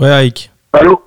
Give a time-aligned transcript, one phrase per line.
[0.00, 0.50] Ouais, Ike.
[0.72, 1.00] Allô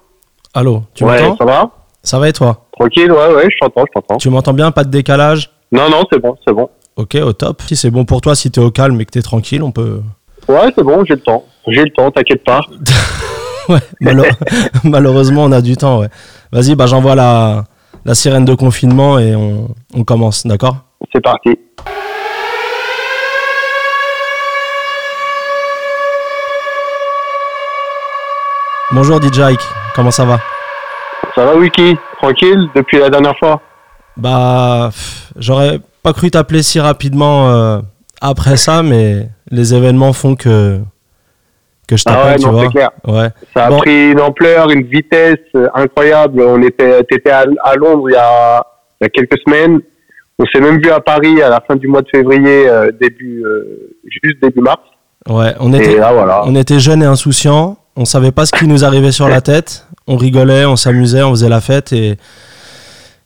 [0.53, 1.69] Allô, tu Ouais, m'entends ça va
[2.03, 4.17] Ça va et toi Tranquille, ouais, ouais, je t'entends, je t'entends.
[4.17, 6.69] Tu m'entends bien Pas de décalage Non, non, c'est bon, c'est bon.
[6.95, 7.61] Ok, au top.
[7.67, 10.01] Si c'est bon pour toi, si t'es au calme et que t'es tranquille, on peut.
[10.47, 11.45] Ouais, c'est bon, j'ai le temps.
[11.67, 12.61] J'ai le temps, t'inquiète pas.
[13.69, 14.23] Ouais, malo-
[14.83, 16.07] malheureusement, on a du temps, ouais.
[16.51, 17.65] Vas-y, bah j'envoie la,
[18.03, 20.77] la sirène de confinement et on, on commence, d'accord
[21.13, 21.51] C'est parti.
[28.91, 29.61] Bonjour DJ Ike,
[29.95, 30.39] comment ça va?
[31.35, 31.95] Ça va, Wiki?
[32.21, 33.61] Tranquille depuis la dernière fois?
[34.17, 34.89] Bah,
[35.37, 37.79] j'aurais pas cru t'appeler si rapidement euh,
[38.21, 40.79] après ça, mais les événements font que,
[41.87, 42.67] que je Ah t'appelle, ouais, tu non, vois.
[42.69, 42.89] clair.
[43.07, 43.29] Ouais.
[43.55, 43.77] Ça a Bon.
[43.77, 46.41] pris une ampleur, une vitesse euh, incroyable.
[46.41, 48.63] On était, t'étais à, à Londres il y, a,
[48.99, 49.79] il y a quelques semaines.
[50.39, 53.43] On s'est même vu à Paris à la fin du mois de février, euh, début,
[53.45, 53.93] euh,
[54.23, 54.79] juste début mars.
[55.27, 56.41] Ouais, on était, là, voilà.
[56.45, 59.85] on était jeunes et insouciants, on savait pas ce qui nous arrivait sur la tête,
[60.07, 62.17] on rigolait, on s'amusait, on faisait la fête et,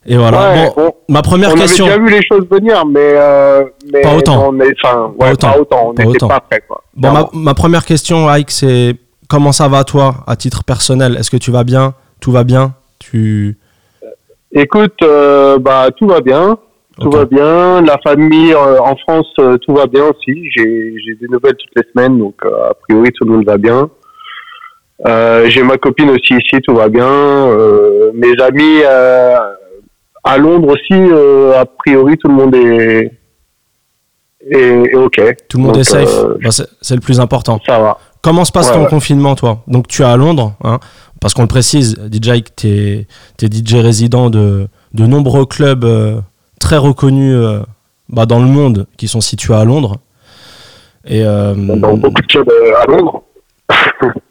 [0.04, 0.52] et voilà.
[0.52, 1.86] Ouais, bon, on- ma première on question.
[1.86, 4.48] avait déjà vu les choses venir, mais, euh, mais Pas autant.
[4.48, 5.52] On est, enfin, ouais, Pas autant.
[5.52, 5.88] pas autant.
[5.90, 6.28] On Pas autant.
[6.28, 6.82] pas prêts, quoi.
[6.96, 8.96] Bon, ma, première question, Ike, c'est
[9.28, 11.16] comment ça va toi, à titre personnel?
[11.18, 11.94] Est-ce que tu vas bien?
[12.20, 12.74] Tout va bien?
[12.98, 13.56] Tu
[14.56, 16.56] Écoute, euh, bah tout va bien,
[17.00, 17.80] tout va bien.
[17.82, 20.48] La famille euh, en France, euh, tout va bien aussi.
[20.54, 23.56] J'ai j'ai des nouvelles toutes les semaines, donc euh, a priori tout le monde va
[23.58, 23.88] bien.
[25.06, 27.06] Euh, J'ai ma copine aussi ici, tout va bien.
[27.08, 29.36] Euh, mes amis euh,
[30.22, 30.94] à Londres aussi,
[31.56, 33.10] a priori tout le monde est
[34.50, 34.56] est,
[34.92, 35.20] est ok.
[35.48, 37.60] Tout le monde Donc, est safe Bah, c'est- le plus important.
[37.66, 37.98] ça va.
[38.22, 38.88] Comment se passe Ouais, ton ouais.
[38.88, 39.62] confinement, toi?
[39.66, 40.78] Donc, tu es à Londres, hein,
[41.20, 43.06] parce qu'on le précise, DJ tu es,
[43.38, 46.20] DJ résident de, de nombreux clubs euh,
[46.60, 47.60] très reconnus euh,
[48.08, 49.96] bah, dans le monde qui sont situés à Londres.
[51.06, 52.50] Et euh, Dans beaucoup de clubs
[52.82, 53.22] à Londres.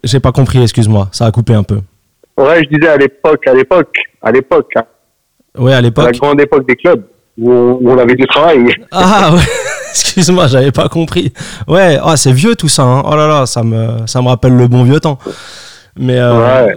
[0.02, 1.80] J'ai pas compris, excuse-moi, ça a coupé un peu.
[2.36, 4.84] Ouais, je disais à l'époque, à l'époque, à l'époque, hein,
[5.56, 6.12] Ouais, à à la l'époque.
[6.18, 7.04] grande époque des clubs
[7.38, 8.64] où on, où on avait du travail.
[8.90, 9.40] Ah ouais,
[9.90, 11.32] excuse-moi, j'avais pas compris.
[11.68, 12.82] Ouais, ah, c'est vieux tout ça.
[12.82, 13.02] hein.
[13.06, 15.18] Oh là là, ça me, ça me rappelle le bon vieux temps.
[15.96, 16.76] Mais euh, Ouais.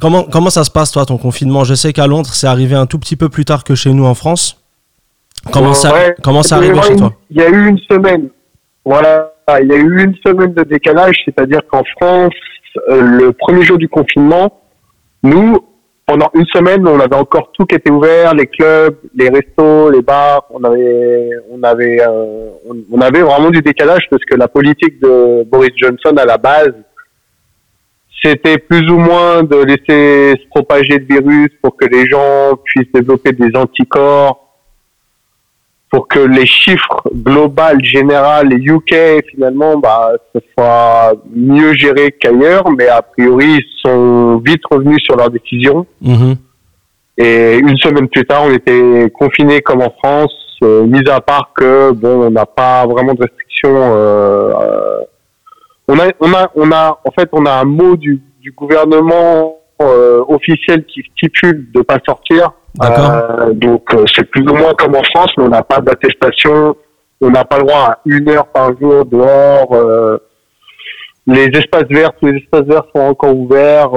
[0.00, 1.64] comment, comment ça se passe toi ton confinement?
[1.64, 4.04] Je sais qu'à Londres, c'est arrivé un tout petit peu plus tard que chez nous
[4.04, 4.60] en France.
[5.52, 6.14] Comment ça, Ouais.
[6.22, 7.12] comment ça arrivé chez toi?
[7.30, 8.28] Il y a eu une semaine.
[8.84, 12.34] Voilà, il y a eu une semaine de décalage, c'est-à-dire qu'en France,
[12.88, 14.60] euh, le premier jour du confinement,
[15.22, 15.58] nous,
[16.06, 20.02] pendant une semaine, on avait encore tout qui était ouvert, les clubs, les restos, les
[20.02, 22.50] bars, on avait, on avait, euh,
[22.90, 26.74] on avait vraiment du décalage parce que la politique de Boris Johnson à la base,
[28.22, 32.92] c'était plus ou moins de laisser se propager le virus pour que les gens puissent
[32.92, 34.47] développer des anticorps
[35.90, 42.88] pour que les chiffres global, général, UK, finalement, bah, ce soit mieux géré qu'ailleurs, mais
[42.88, 45.86] a priori, ils sont vite revenus sur leurs décisions.
[46.02, 46.36] Mhm.
[47.16, 51.52] Et une semaine plus tard, on était confinés comme en France, euh, mis à part
[51.56, 53.74] que, bon, on n'a pas vraiment de restrictions.
[53.74, 55.00] euh, euh,
[55.88, 59.57] on a, on a, on a, en fait, on a un mot du, du gouvernement
[60.56, 62.52] qui stipule de pas sortir.
[62.82, 66.76] Euh, donc euh, c'est plus ou moins comme en France, mais on n'a pas d'attestation,
[67.20, 69.72] on n'a pas le droit à une heure par jour dehors.
[69.72, 70.18] euh,
[71.26, 73.90] les espaces verts, tous les espaces verts sont encore ouverts.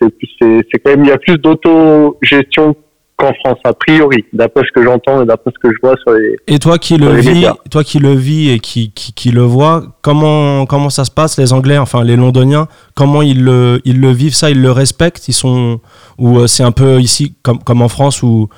[0.00, 2.76] c'est quand même il y a plus d'autogestion
[3.22, 6.12] qu'en France a priori, d'après ce que j'entends et d'après ce que je vois sur
[6.12, 6.36] les.
[6.46, 9.82] Et toi qui le vis, toi qui le vis et qui, qui, qui le vois,
[10.02, 14.10] comment comment ça se passe les Anglais, enfin les Londoniens, comment ils le ils le
[14.10, 15.80] vivent ça, ils le respectent, ils sont
[16.18, 18.48] ou euh, c'est un peu ici comme comme en France où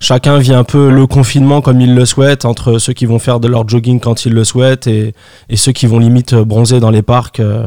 [0.00, 3.38] chacun vit un peu le confinement comme il le souhaite entre ceux qui vont faire
[3.40, 5.14] de leur jogging quand ils le souhaitent et,
[5.48, 7.40] et ceux qui vont limite bronzer dans les parcs.
[7.40, 7.66] euh.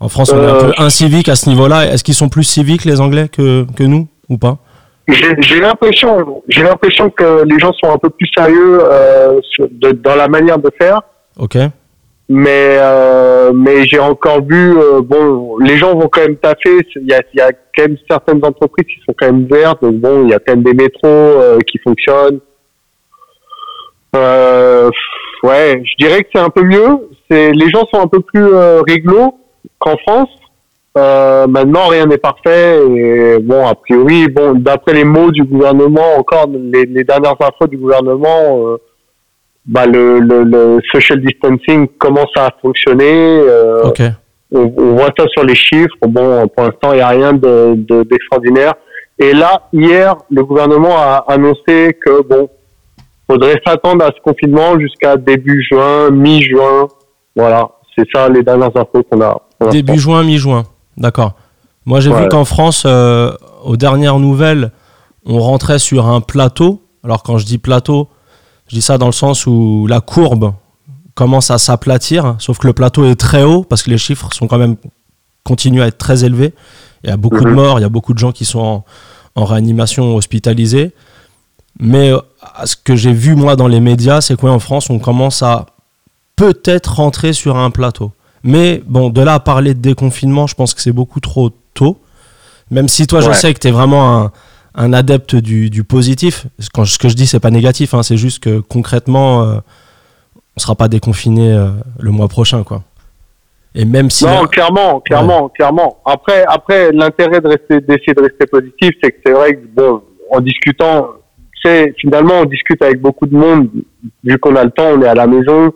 [0.00, 1.86] En France, on est un Euh, peu incivique à ce niveau-là.
[1.92, 4.58] Est-ce qu'ils sont plus civiques les Anglais que que nous ou pas?
[5.08, 9.90] J'ai l'impression, j'ai l'impression que les gens sont un peu plus sérieux euh, sur- de-
[9.92, 11.00] dans la manière de faire.
[11.38, 11.56] Ok.
[12.28, 16.78] mais euh, mais j'ai encore vu euh, bon les gens vont quand même taffer.
[16.96, 19.82] Il y a il y a quand même certaines entreprises qui sont quand même vertes.
[19.82, 22.38] Donc bon il y a quand même des métros euh, qui fonctionnent.
[24.14, 24.90] Euh,
[25.42, 27.08] ouais je dirais que c'est un peu mieux.
[27.30, 29.38] C'est les gens sont un peu plus euh, réglo
[29.78, 30.28] qu'en France
[30.98, 36.16] euh, maintenant rien n'est parfait et bon a priori bon d'après les mots du gouvernement
[36.18, 38.76] encore les, les dernières infos du gouvernement euh,
[39.64, 43.40] bah, le, le, le social distancing commence à fonctionner.
[43.48, 43.84] euh,
[44.50, 45.94] on, on voit ça sur les chiffres.
[46.06, 48.74] Bon, pour l'instant, il n'y a rien de- de- d'extraordinaire.
[49.20, 52.48] Et là, hier, le gouvernement a annoncé que bon,
[53.30, 56.88] faudrait s'attendre à ce confinement jusqu'à début juin, mi-juin.
[57.36, 59.40] Voilà, c'est ça les dernières infos qu'on a.
[59.70, 60.64] Début juin, mi-juin.
[60.96, 61.34] D'accord.
[61.86, 62.22] Moi, j'ai Ouais.
[62.22, 63.32] vu qu'en France, euh,
[63.64, 64.70] aux dernières nouvelles,
[65.26, 66.82] on rentrait sur un plateau.
[67.04, 68.08] Alors, quand je dis plateau,
[68.68, 70.52] je dis ça dans le sens où la courbe
[71.14, 74.46] commence à s'aplatir, sauf que le plateau est très haut parce que les chiffres sont
[74.46, 74.76] quand même
[75.44, 76.54] continuent à être très élevés.
[77.04, 77.54] Il y a beaucoup de Mhm.
[77.54, 78.84] morts, il y a beaucoup de gens qui sont en,
[79.34, 80.92] en réanimation hospitalisés.
[81.80, 82.18] Mais euh,
[82.64, 85.66] ce que j'ai vu moi dans les médias, c'est qu'en France, on commence à
[86.36, 88.12] peut-être rentrer sur un plateau.
[88.44, 91.98] Mais bon, de là à parler de déconfinement, je pense que c'est beaucoup trop tôt.
[92.70, 93.34] Même si toi, je Ouais.
[93.34, 94.32] sais que tu es vraiment un,
[94.74, 96.46] un adepte du, du positif.
[96.72, 99.56] Quand, ce que je dis, c'est pas négatif, hein, c'est juste que concrètement, euh,
[100.56, 101.68] on sera pas déconfiné euh,
[102.00, 102.62] le mois prochain.
[102.64, 102.82] quoi.
[103.74, 104.24] Et même si.
[104.24, 105.98] Non, clairement, clairement, clairement.
[106.04, 110.02] Après, après, l'intérêt de rester, d'essayer de rester positif, c'est que c'est vrai que bon,
[110.30, 111.08] en discutant,
[111.62, 113.68] c'est finalement, on discute avec beaucoup de monde.
[114.24, 115.72] Vu qu'on a le temps, on est à la maison,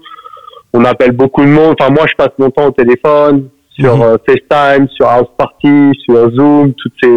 [0.72, 1.76] on appelle beaucoup de monde.
[1.78, 4.02] Enfin, moi, je passe mon temps au téléphone, sur Mhm.
[4.02, 7.16] euh, FaceTime, sur House Party, sur Zoom, toutes ces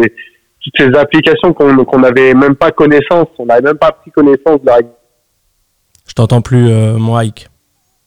[0.62, 4.70] toutes ces applications qu'on n'avait même pas connaissance, on n'avait même pas pris connaissance de
[6.06, 7.48] Je t'entends plus, euh, mon Ike.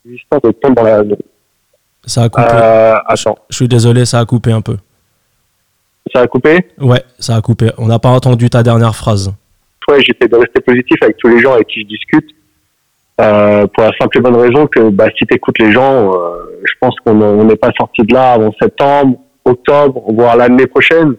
[0.06, 1.01] dans la.
[2.06, 2.48] Ça a coupé.
[2.51, 4.78] Euh, attends, Je suis désolé, ça a coupé un peu.
[6.13, 6.60] ça a coupé?
[6.80, 7.72] Ouais, ça a coupé.
[7.80, 9.34] On n'a pas entendu ta dernière phrase.
[9.90, 12.30] ouais, j'essaie de rester positif avec tous les gens avec qui je discute.
[13.21, 16.18] Euh, pour la simple et bonne raison que bah, si tu écoutes les gens, euh,
[16.65, 21.13] je pense qu'on on n'est pas sorti de là avant septembre, octobre, voire l'année prochaine.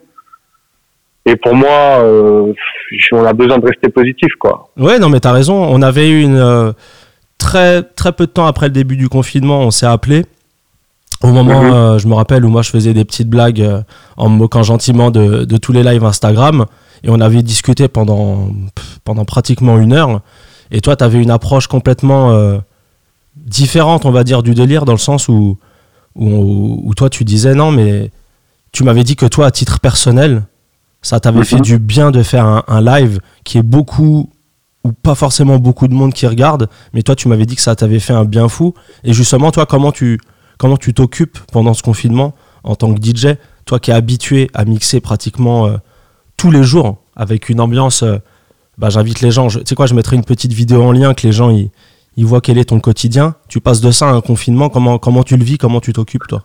[1.27, 1.71] Et pour moi,
[2.03, 2.53] euh,
[3.13, 4.69] on a besoin de rester positif, quoi.
[4.77, 5.55] Ouais, non, mais t'as raison.
[5.55, 6.75] On avait eu une.
[7.39, 10.25] très, très peu de temps après le début du confinement, on s'est appelé.
[11.23, 11.99] Au moment, Mhm.
[11.99, 13.67] je me rappelle, où moi je faisais des petites blagues
[14.17, 16.67] en me moquant gentiment de, de tous les lives Instagram.
[17.03, 18.49] Et on avait discuté pendant,
[19.05, 20.21] pendant pratiquement une heure.
[20.71, 22.59] Et toi, t'avais une approche complètement euh,
[23.37, 25.59] différente, on va dire, du délire, dans le sens où,
[26.15, 28.11] où, où toi tu disais non, mais
[28.73, 30.45] tu m'avais dit que toi, à titre personnel,
[31.03, 31.45] ça t'avait Mhm.
[31.45, 34.31] fait du bien de faire un, un live qui est beaucoup
[34.85, 37.75] ou pas forcément beaucoup de monde qui regarde, mais toi tu m'avais dit que ça
[37.75, 38.75] t'avait fait un bien fou.
[39.03, 40.21] Et justement, toi, comment tu
[40.59, 42.35] comment tu t'occupes pendant ce confinement
[42.65, 45.77] en tant que DJ, toi qui es habitué à mixer pratiquement euh,
[46.37, 48.03] tous les jours avec une ambiance.
[48.03, 48.19] euh,
[48.79, 49.49] bah, j'invite les gens.
[49.49, 51.71] je- Tu sais quoi, je mettrai une petite vidéo en lien que les gens ils,
[52.17, 53.35] ils voient quel est ton quotidien.
[53.49, 54.69] Tu passes de ça à un confinement.
[54.69, 56.43] Comment comment tu le vis Comment tu t'occupes toi?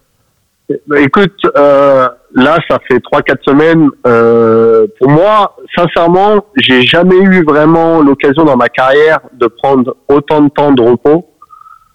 [0.87, 3.87] Bah, écoute, euh, là, ça fait trois quatre semaines.
[4.05, 10.41] Euh, pour moi, sincèrement, j'ai jamais eu vraiment l'occasion dans ma carrière de prendre autant
[10.41, 11.25] de temps de repos.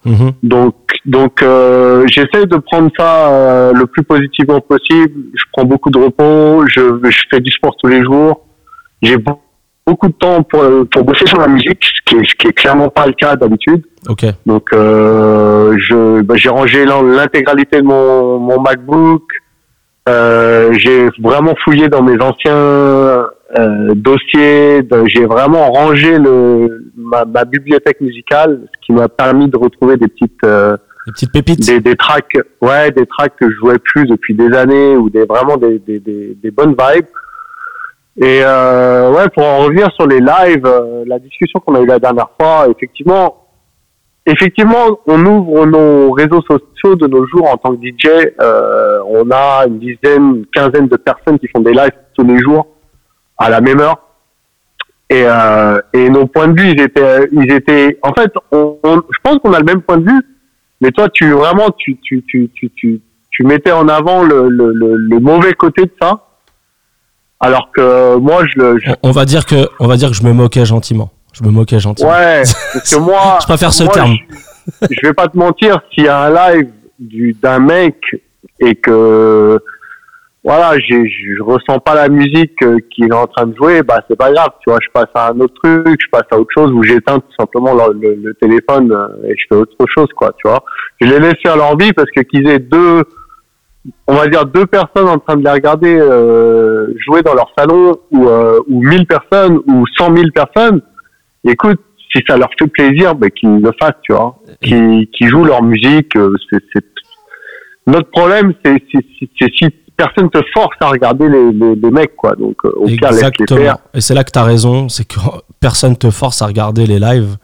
[0.05, 0.33] Mhm.
[0.43, 0.75] Donc,
[1.07, 5.13] donc, euh, j'essaie de prendre ça euh, le plus positivement possible.
[5.35, 6.67] Je prends beaucoup de repos.
[6.67, 8.45] Je, je fais du sport tous les jours.
[9.03, 9.17] J'ai
[9.87, 12.53] beaucoup de temps pour pour bosser sur la musique, ce qui est, ce qui est
[12.53, 13.83] clairement pas le cas d'habitude.
[14.09, 14.25] Ok.
[14.47, 19.23] Donc, euh, je, bah, j'ai rangé l'in- l'intégralité de mon, mon MacBook.
[20.09, 24.83] Euh, j'ai vraiment fouillé dans mes anciens euh, dossiers.
[25.07, 30.09] j'ai vraiment rangé le, ma, ma bibliothèque musicale, ce qui m'a permis de retrouver des
[30.09, 30.77] petites, euh,
[31.07, 31.67] Des petites pépites.
[31.67, 35.25] des, des tracks, ouais, des tracks que je jouais plus depuis des années ou des
[35.25, 37.07] vraiment des, des, des, des bonnes vibes.
[38.21, 41.87] Et euh, ouais, pour en revenir sur les lives, euh, la discussion qu'on a eue
[41.87, 43.47] la dernière fois, effectivement,
[44.25, 48.33] effectivement, on ouvre nos réseaux sociaux de nos jours en tant que DJ.
[48.41, 52.39] Euh, on a une dizaine, une quinzaine de personnes qui font des lives tous les
[52.39, 52.69] jours
[53.37, 53.99] à la même heure.
[55.11, 57.99] Et, euh, et nos points de vue, ils étaient, ils étaient.
[58.03, 60.21] En fait, on, on- je pense qu'on a le même point de vue,
[60.81, 63.01] mais toi, tu vraiment, tu, tu, tu, tu, tu,
[63.31, 66.21] tu mettais en avant le, le, le, le mauvais côté de ça,
[67.45, 70.15] alors que moi, je le, je- On, on va dire que on va dire que
[70.17, 71.11] je me moquais gentiment.
[71.33, 72.11] Je me moquais gentiment.
[72.11, 74.15] ouais, parce que moi, Je préfère ce moi, terme.
[74.83, 77.97] Je, je vais pas te mentir, s'il y a un live du d'un mec
[78.61, 79.59] et que
[80.45, 84.03] voilà, j'ai, je ressens pas la musique euh, qu'il est en train de jouer, bah
[84.09, 86.51] c'est pas grave, tu vois, je passe à un autre truc, je passe à autre
[86.55, 90.09] chose où j'éteins tout simplement le, le- le téléphone euh, et je fais autre chose,
[90.15, 90.63] quoi, tu vois.
[91.01, 93.05] Je les laisse faire leur vie parce que qu'ils aient deux,
[94.07, 97.97] on va dire deux personnes en train de les regarder euh, jouer dans leur salon
[98.11, 100.81] ou euh, ou mille personnes ou cent mille personnes,
[101.47, 101.81] écoute,
[102.15, 106.17] si ça leur fait plaisir, ben, qu'ils le fassent, tu vois, qu'ils jouent leur musique.
[106.17, 106.85] euh, c'est
[107.87, 112.35] notre problème, c'est si personne te force à regarder les, les, les mecs, quoi.
[112.35, 113.61] Donc, euh, au pire, laisse les Exactement.
[113.61, 113.77] faire.
[113.93, 115.19] Et c'est là que tu as raison, c'est que
[115.61, 117.37] personne te force à regarder les lives.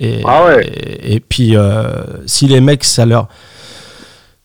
[0.00, 0.66] Et, Ah ouais.
[0.66, 1.54] et, et puis,
[2.26, 3.28] si les mecs, ça leur.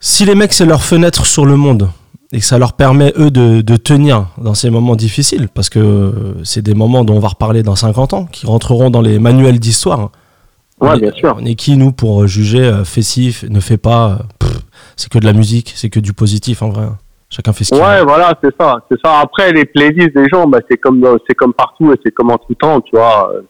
[0.06, 1.90] Si les mecs, c'est leur fenêtre sur le monde
[2.34, 6.36] et que ça leur permet, eux, de, de tenir dans ces moments difficiles, parce que
[6.44, 9.60] c'est des moments dont on va reparler dans 50 ans, qui rentreront dans les manuels
[9.60, 10.10] d'histoire.
[10.82, 11.38] Ouais, bien sûr.
[11.40, 13.02] on est qui, nous, pour juger euh, fais-
[13.50, 14.48] ne fais pas euh,
[14.98, 16.88] C'est que de la musique, c'est que du positif, en vrai.
[17.30, 19.20] Chacun fait ce qu'il Ouais, voilà, c'est ça, c'est ça.
[19.22, 22.38] Après, les playlists des gens, bah, c'est comme, c'est comme partout et c'est comme en
[22.38, 23.32] tout temps, tu vois.
[23.34, 23.42] Euh,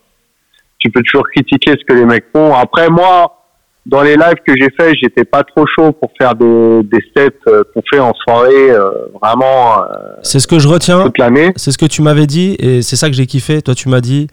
[0.78, 2.54] Tu peux toujours critiquer ce que les mecs font.
[2.54, 3.43] Après, moi,
[3.86, 7.34] dans les lives que j'ai fait, j'étais pas trop chaud pour faire des, des sets
[7.48, 9.84] euh, qu'on fait en soirée, euh, vraiment euh,
[10.22, 11.04] C'est ce que je retiens.
[11.04, 11.52] toute l'année.
[11.56, 13.60] C'est ce que tu m'avais dit et c'est ça que j'ai kiffé.
[13.60, 14.28] Toi, tu m'as dit,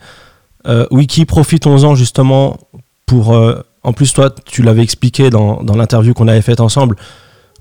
[0.68, 2.58] euh, Wiki, profitons-en justement
[3.06, 3.36] pour.
[3.84, 6.96] en plus, toi, tu l'avais expliqué dans, dans l'interview qu'on avait faite ensemble.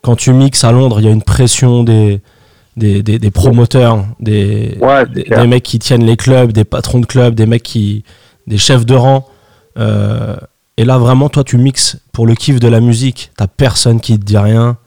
[0.02, 2.20] Quand tu mixes à Londres, il y a une pression des,
[2.76, 7.06] des, des, des promoteurs, des, Ouais, des mecs qui tiennent les clubs, des patrons de
[7.06, 8.04] clubs, des mecs qui.
[8.46, 9.26] des chefs de rang.
[10.80, 13.32] Et là, vraiment, toi, tu mixes pour le kiff de la musique.
[13.36, 14.78] T'as personne qui te dit rien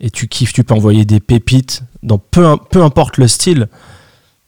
[0.00, 0.54] et tu kiffes.
[0.54, 3.68] Tu peux envoyer des pépites dans peu, peu importe le style.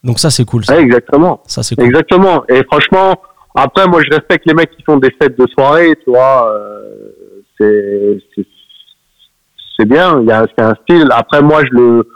[0.02, 0.64] Donc, ça, c'est cool.
[0.64, 1.42] Ça, Ouais, exactement.
[1.46, 1.84] Ça, c'est cool.
[1.84, 2.46] Exactement.
[2.48, 3.20] Et franchement,
[3.54, 6.50] après, moi, je respecte les mecs qui font des sets de soirée, tu vois.
[7.60, 8.18] euh,
[9.76, 10.22] c'est, bien.
[10.22, 11.08] Il y a, c'est un style.
[11.10, 12.08] Après, moi, je le,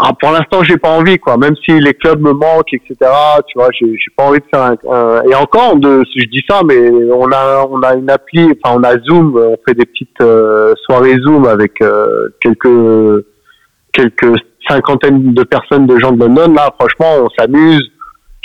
[0.00, 1.36] ah, pour l'instant, j'ai pas envie, quoi.
[1.36, 2.96] Même si les clubs me manquent, etc.
[3.48, 6.60] Tu vois, j'ai, pas envie de faire un, un- et encore, de, je dis ça,
[6.64, 10.20] mais on a, on a une appli, enfin, on a Zoom, on fait des petites
[10.20, 13.24] euh, soirées Zoom avec euh, quelques,
[13.92, 14.38] quelques
[14.68, 16.52] cinquantaines de personnes de gens de London.
[16.54, 17.90] Là, franchement, on s'amuse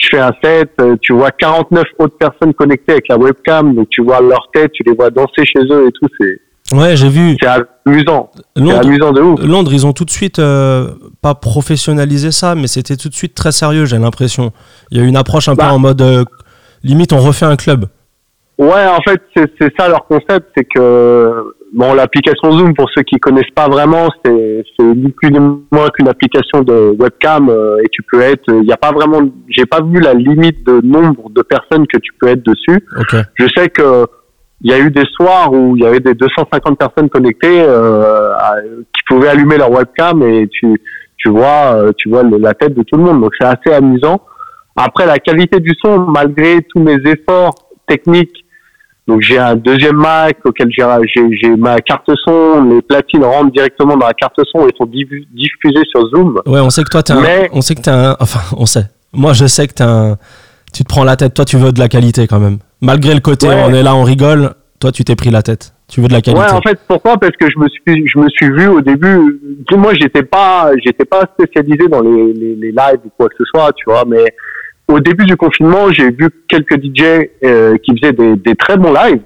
[0.04, 3.90] je fais un set, euh, tu vois 49 autres personnes connectées avec la webcam, donc
[3.90, 6.42] tu vois leur tête, tu les vois danser chez eux et tout, c'est
[6.74, 7.38] Ouais, j'ai vu.
[7.42, 7.48] c'est
[7.86, 9.40] amusant, Londres, amusant de ouf.
[9.44, 10.88] Londres, ils ont tout de suite, euh,
[11.22, 14.52] pas professionnalisé ça, mais c'était tout de suite très sérieux, j'ai l'impression.
[14.92, 15.66] Il y a eu une approche un Bah.
[15.68, 16.02] peu en mode.
[16.02, 16.24] euh,
[16.84, 17.86] limite, on refait un club.
[18.58, 21.34] Ouais, en fait, c'est ça leur concept, c'est que
[21.74, 25.40] bon, l'application Zoom, pour ceux qui connaissent pas vraiment, c'est ni plus ni
[25.72, 29.22] moins qu'une application de webcam euh, et tu peux être, il y a pas vraiment,
[29.50, 32.86] j'ai pas vu la limite de nombre de personnes que tu peux être dessus.
[33.00, 33.16] Ok.
[33.36, 34.06] Je sais que
[34.64, 38.34] il y a eu des soirs où il y avait des 250 personnes connectées euh,
[38.36, 40.82] à- qui pouvaient allumer leur webcam et tu
[41.18, 43.72] tu vois euh, tu vois le- la tête de tout le monde donc c'est assez
[43.74, 44.22] amusant.
[44.76, 47.54] Après la qualité du son malgré tous mes efforts
[47.88, 48.38] techniques
[49.08, 54.08] donc j'ai un deuxième Mac auquel j'ai ma carte son les platines rentrent directement dans
[54.08, 56.42] la carte son et sont diffu- diffusées sur Zoom.
[56.46, 57.20] Ouais, on sait que toi, t'es un.
[57.22, 58.16] Mais- On sait que t'es un.
[58.22, 58.86] Enfin, on sait.
[59.12, 60.18] Moi, je sais que t'es un.
[60.74, 61.34] Tu te prends la tête.
[61.34, 62.58] Toi, tu veux de la qualité quand même.
[62.82, 63.64] Malgré le côté, Ouais.
[63.66, 64.52] on est là, on rigole.
[64.80, 65.74] Toi, tu t'es pris la tête.
[65.88, 66.44] Tu veux de la qualité.
[66.44, 67.18] Ouais, en fait, pourquoi?
[67.18, 69.40] Parce que je me suis, je me suis vu au début.
[69.72, 73.44] Moi, j'étais pas, j'étais pas spécialisé dans les, les, les lives ou quoi que ce
[73.46, 74.04] soit, tu vois.
[74.06, 74.34] Mais
[74.88, 78.92] au début du confinement, j'ai vu quelques DJ euh, qui faisaient des, des très bons
[78.94, 79.22] lives,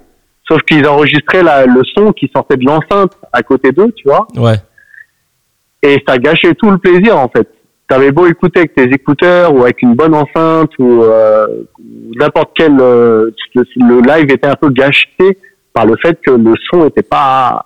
[0.48, 4.26] sauf qu'ils enregistraient la, le son qui sortait de l'enceinte à côté d'eux, tu vois.
[4.36, 4.56] Ouais.
[5.82, 7.48] Et ça gâchait tout le plaisir, en fait.
[7.88, 11.46] T'avais beau écouter avec tes écouteurs ou avec une bonne enceinte ou, euh,
[12.20, 15.08] n'importe quel, euh, le, live était un peu gâché
[15.72, 17.64] par le fait que le son était pas,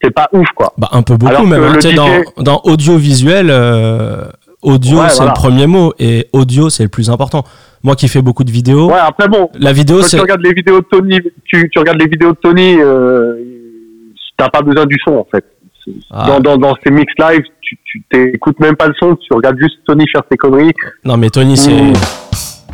[0.00, 0.72] c'était pas ouf, quoi.
[0.76, 1.62] Bah, un peu beaucoup, Alors même.
[1.62, 1.80] hein.
[1.80, 4.24] sais, dans, DJ dans audiovisuel, euh,
[4.62, 5.30] audio, Ouais, c'est voilà.
[5.32, 5.92] le premier mot.
[6.00, 7.44] Et audio, c'est le plus important.
[7.84, 10.16] Moi qui fais beaucoup de vidéos, Ouais, après bon, la vidéo, quand c'est.
[10.16, 13.36] tu regardes les vidéos de Tony, tu, tu regardes les vidéos de Tony, euh,
[14.36, 15.44] t'as pas besoin du son en fait.
[16.10, 16.26] Ah.
[16.26, 19.58] Dans, dans, dans ces mix live, tu, tu t'écoutes même pas le son, tu regardes
[19.58, 20.72] juste Tony faire ses conneries
[21.04, 21.72] Non, mais Tony, c'est.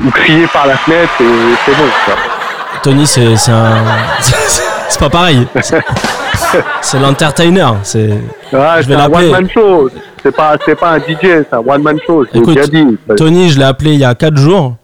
[0.05, 2.15] Ou crier par la fenêtre et c'est bon.
[2.83, 3.85] Tony, c'est c'est un.
[4.21, 5.47] c'est pas pareil.
[5.61, 5.83] C'est-
[6.83, 7.75] C'est l'entertainer.
[7.83, 8.09] C'est.
[8.51, 9.27] Je vais c'est un l'appeler.
[9.27, 9.91] one man show.
[10.23, 12.25] C'est pas, c'est pas un DJ, c'est un one man show.
[12.33, 12.99] Je Écoute, dit.
[13.17, 14.77] Tony, je l'ai appelé il y a 4 jours.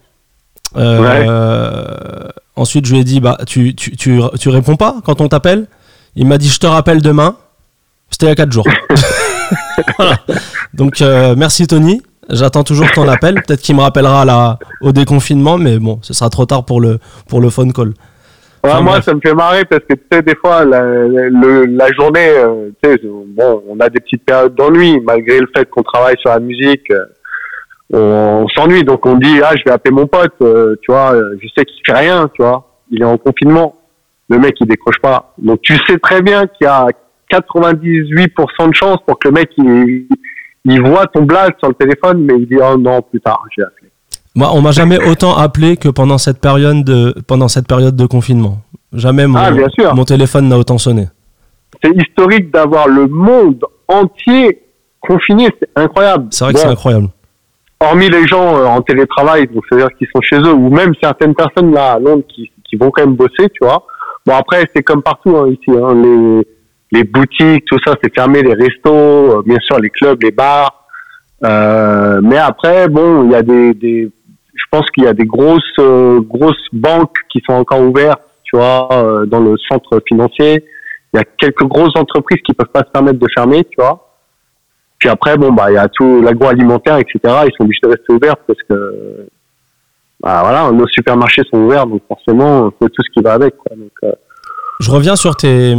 [0.77, 5.27] Euh, Ensuite, je lui ai dit bah, tu, tu, tu, tu réponds pas quand on
[5.27, 5.67] t'appelle?
[6.15, 7.35] Il m'a dit Je te rappelle demain.
[8.09, 8.67] C'était il y a 4 jours.
[9.97, 10.17] Voilà.
[10.73, 12.01] Donc, euh, merci Tony.
[12.29, 13.35] J'attends toujours ton appel.
[13.35, 16.99] Peut-être qu'il me rappellera là, au déconfinement, mais bon, ce sera trop tard pour le,
[17.29, 17.93] pour le phone call.
[18.63, 19.05] Ouais, moi, bref.
[19.05, 22.69] ça me fait marrer parce que tu sais, des fois, la, le- la journée, euh,
[22.83, 26.31] tu sais, bon, on a des petites périodes d'ennui, malgré le fait qu'on travaille sur
[26.31, 27.05] la musique, euh,
[27.93, 31.13] on, on s'ennuie, donc on dit, ah, je vais appeler mon pote, euh, tu vois,
[31.41, 33.75] je sais qu'il fait rien, tu vois, il est en confinement,
[34.27, 35.33] le mec, il décroche pas.
[35.37, 36.87] Donc tu sais très bien qu'il y a
[37.31, 40.07] 98% de chances pour que le mec, il,
[40.65, 43.63] il voit ton blague sur le téléphone, mais il dit, oh non, plus tard, j'ai
[43.63, 43.89] appelé.
[44.35, 48.05] Moi, on m'a jamais autant appelé que pendant cette période de, pendant cette période de
[48.05, 48.59] confinement.
[48.93, 49.95] Jamais mon, Ah, bien sûr.
[49.95, 51.07] mon téléphone n'a autant sonné.
[51.83, 54.61] C'est historique d'avoir le monde entier
[55.01, 56.27] confiné, c'est incroyable.
[56.31, 57.07] C'est vrai que c'est incroyable.
[57.79, 61.33] hormis les gens euh, en télétravail, donc c'est-à-dire qu'ils sont chez eux, ou même certaines
[61.35, 63.85] personnes là à Londres qui, qui vont quand même bosser, tu vois.
[64.25, 66.47] Bon après c'est comme partout hein, ici, hein, les,
[66.91, 70.85] les boutiques, tout ça c'est fermé, les restos, euh, bien sûr les clubs, les bars.
[71.43, 74.11] Euh, mais après bon, il y a des, des
[74.57, 78.57] je pense qu'il y a des grosses euh, grosses banques qui sont encore ouvertes, tu
[78.57, 80.65] vois, euh, dans le centre financier.
[81.13, 84.07] Il y a quelques grosses entreprises qui peuvent pas se permettre de fermer, tu vois.
[84.99, 87.19] Puis après, bon, bah, il y a tout l'agroalimentaire, etc.
[87.23, 89.27] Ils sont obligés de rester ouverts parce que,
[90.19, 93.55] bah, voilà, nos supermarchés sont ouverts, donc forcément, faut tout ce qui va avec.
[93.57, 93.77] Quoi.
[94.03, 94.11] Euh,
[94.79, 95.75] Je reviens sur tes,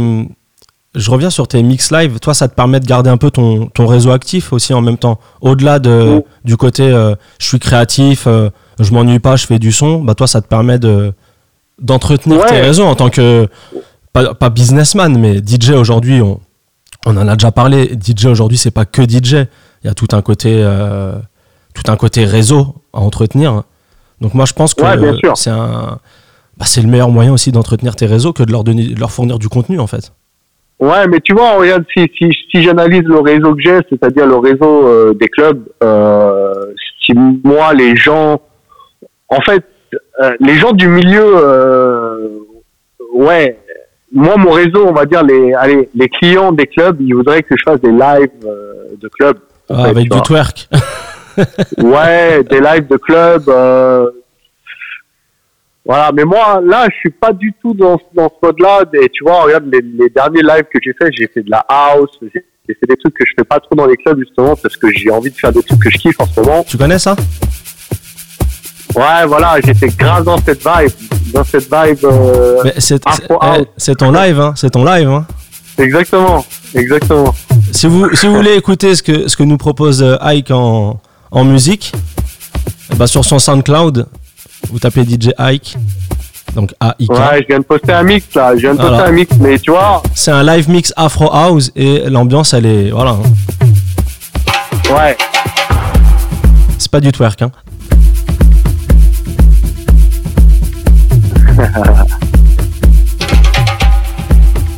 [0.95, 2.19] je reviens sur tes mix live.
[2.19, 4.97] Toi, ça te permet de garder un peu ton, ton réseau actif aussi en même
[4.97, 5.19] temps.
[5.41, 9.71] Au-delà de, du côté, euh, je suis créatif, euh, je m'ennuie pas, je fais du
[9.71, 10.01] son.
[10.01, 11.13] Bah toi, ça te permet de
[11.81, 12.47] d'entretenir Ouais.
[12.47, 13.47] tes réseaux en tant que
[14.11, 16.21] pas, pas businessman, mais DJ aujourd'hui.
[16.21, 16.39] On,
[17.05, 17.95] on en a déjà parlé.
[18.01, 19.45] DJ aujourd'hui, c'est pas que DJ.
[19.83, 21.17] Il y a tout un côté, euh,
[21.73, 23.63] tout un côté réseau à entretenir.
[24.19, 25.37] Donc moi, je pense que Ouais, bien sûr.
[25.37, 25.99] c'est un,
[26.57, 29.11] bah, c'est le meilleur moyen aussi d'entretenir tes réseaux que de leur donner, de leur
[29.11, 30.11] fournir du contenu en fait.
[30.79, 34.37] Ouais, mais tu vois, regarde, si, si, si j'analyse le réseau que j'ai, c'est-à-dire le
[34.37, 36.53] réseau euh, des clubs, euh,
[37.03, 38.41] si moi, les gens,
[39.27, 39.63] en fait,
[40.21, 42.29] euh, les gens du milieu, euh,
[43.13, 43.59] ouais,
[44.13, 47.55] moi, mon réseau, on va dire, les, allez, les clients des clubs, ils voudraient que
[47.57, 49.37] je fasse des lives euh, de clubs.
[49.69, 50.69] Ah, fait, avec du twerk.
[51.77, 53.43] Ouais, des lives de club.
[55.89, 58.83] Voilà, mais moi, là, je suis pas du tout dans, dans ce mode-là.
[58.93, 61.65] Et tu vois, regarde, les, les derniers lives que j'ai fait, j'ai fait de la
[61.67, 62.29] house, j'ai
[62.79, 65.09] fait des trucs que je fais pas trop dans les clubs, justement, parce que j'ai
[65.09, 66.63] envie de faire des trucs que je kiffe en ce moment.
[66.67, 67.15] Tu connais ça?
[68.95, 70.91] Ouais, voilà, j'étais grave dans cette vibe.
[71.33, 72.05] Dans cette vibe.
[72.05, 75.07] euh, Mais c'est eh, c'est ton live, hein, c'est ton live.
[75.09, 75.25] Hein.
[75.79, 77.33] Exactement, exactement.
[77.71, 80.99] Si vous, si vous voulez écouter ce que, ce que nous propose euh, Ike en,
[81.31, 81.93] en musique,
[82.97, 84.07] ben, sur son SoundCloud,
[84.69, 85.77] vous tapez DJ Ike,
[86.55, 87.11] donc A-I-K.
[87.11, 88.55] Ouais, je viens de poster un mix, là.
[88.55, 91.71] Je viens de poster un mix, mais tu vois, C'est un live mix Afro House
[91.75, 92.91] et l'ambiance, elle est.
[92.91, 93.11] Voilà.
[93.11, 94.93] hein.
[94.95, 95.17] ouais.
[96.77, 97.41] C'est pas du twerk.
[97.41, 97.51] Hein.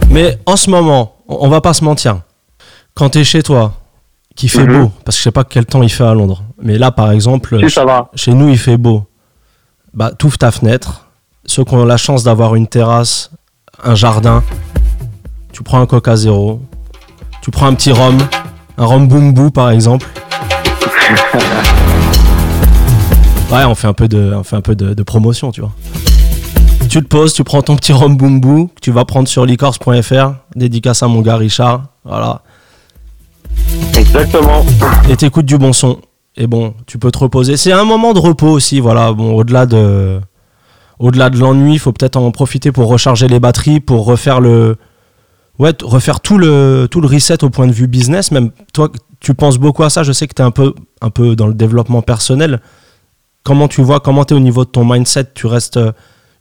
[0.10, 2.22] Mais en ce moment, on va pas se mentir.
[2.94, 3.74] Quand t'es chez toi,
[4.36, 4.84] qu'il fait Mhm.
[4.84, 7.12] beau, parce que je sais pas quel temps il fait à Londres, mais là par
[7.12, 8.10] exemple, Si, ça va.
[8.16, 9.06] chez nous il fait beau.
[9.94, 11.08] Bah, t'ouvres ta fenêtre.
[11.46, 13.32] Ceux qui ont la chance d'avoir une terrasse,
[13.84, 14.44] un jardin,
[15.52, 16.62] tu prends un Coca Zéro,
[17.42, 18.18] tu prends un petit rhum,
[18.78, 20.08] un rhum boom boo par exemple.
[23.52, 25.74] Ouais, on fait un peu de, on fait un peu de, de promotion, tu vois.
[26.90, 29.46] Tu te poses, tu prends ton petit rhum boom boo, que tu vas prendre sur
[29.46, 32.44] licorce.fr, dédicace à mon gars Richard, voilà.
[33.98, 34.66] Exactement.
[35.10, 36.00] Et t'écoutes du bon son.
[36.38, 37.58] Et bon, tu peux te reposer.
[37.58, 39.12] C'est un moment de repos aussi, voilà.
[39.12, 40.20] Au-delà de,
[41.00, 44.78] au-delà de l'ennui, il faut peut-être en profiter pour recharger les batteries, pour refaire le,
[45.60, 48.32] ouais, refaire tout le, tout le reset au point de vue business.
[48.32, 48.90] Même toi,
[49.20, 50.04] tu penses beaucoup à ça.
[50.04, 50.74] Je sais que tu es un peu,
[51.36, 52.62] dans le développement personnel.
[53.44, 55.34] Comment tu vois, comment tu es au niveau de ton mindset?
[55.34, 55.92] Tu restes euh,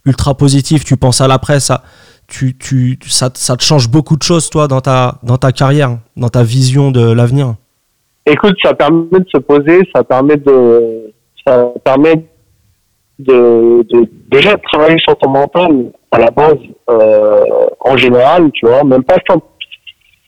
[0.05, 1.83] ultra positif, tu penses à l'après, ça,
[2.29, 7.00] ça, te change beaucoup de choses, toi, ta, dans ta carrière, dans ta vision de
[7.00, 7.55] l'avenir?
[8.26, 11.12] Écoute, ça permet de se poser, ça permet de,
[11.46, 12.24] ça permet
[13.18, 16.59] de, de déjà de travailler sur ton mental à la base,
[16.90, 17.44] euh,
[17.80, 19.40] en général, tu vois, même pas sans,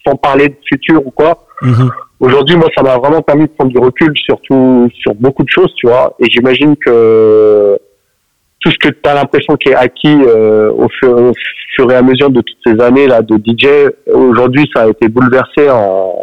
[0.07, 1.47] sans parler de futur ou quoi.
[1.61, 1.91] Mhm.
[2.21, 5.49] Aujourd'hui, moi, ça m'a vraiment permis de prendre du recul sur tout, sur beaucoup de
[5.49, 6.15] choses, tu vois.
[6.21, 7.79] Et j'imagine que
[8.61, 11.33] tout ce que tu as l'impression qui est acquis euh, au, fur, au
[11.75, 15.09] fur et à mesure de toutes ces années là de DJ, aujourd'hui, ça a été
[15.09, 16.15] bouleversé en,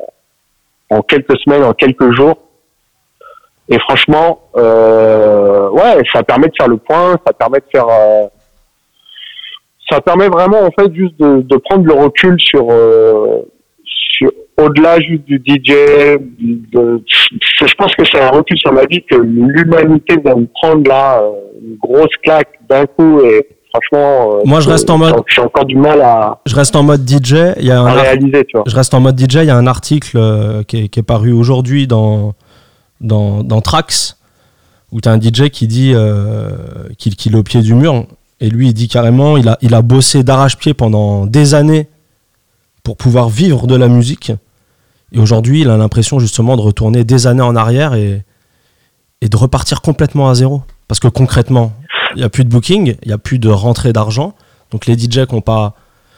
[0.89, 2.37] en quelques semaines, en quelques jours.
[3.69, 8.25] Et franchement, euh, ouais, ça permet de faire le point, ça permet de faire, euh,
[9.89, 13.43] ça permet vraiment en fait juste de, de prendre le recul sur, euh,
[13.83, 16.17] sur au-delà juste du DJ.
[16.39, 20.89] De, je pense que c'est un recul sur ma vie que l'humanité vient me prendre
[20.89, 25.15] là euh, une grosse claque d'un coup et franchement, euh, Moi, je reste en mode-
[25.27, 27.53] J'ai encore du mal à, Je reste en mode DJ.
[27.59, 28.63] Il y a un réaliser, tu vois.
[28.67, 29.35] je reste en mode DJ.
[29.35, 32.33] Il y a un article euh, qui, est, qui est paru aujourd'hui dans,
[33.01, 34.17] dans, dans Trax
[34.91, 36.49] où tu as un DJ qui dit euh,
[36.97, 38.05] qu'il qu'il est au pied du mur.
[38.41, 41.87] Et lui, il dit carrément il a, il a bossé d'arrache-pied pendant des années
[42.83, 44.31] pour pouvoir vivre de la musique.
[45.11, 48.23] Et aujourd'hui, il a l'impression justement de retourner des années en arrière et,
[49.21, 50.63] et de repartir complètement à zéro.
[50.87, 51.71] Parce que concrètement,
[52.15, 54.33] il n'y a plus de booking, il n'y a plus de rentrée d'argent.
[54.71, 55.73] Donc les DJ qui n'ont pas,